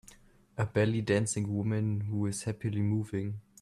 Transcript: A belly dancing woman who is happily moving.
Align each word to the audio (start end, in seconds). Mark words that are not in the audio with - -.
A 0.57 0.65
belly 0.65 0.99
dancing 1.01 1.55
woman 1.55 1.99
who 2.09 2.25
is 2.25 2.41
happily 2.45 2.81
moving. 2.81 3.39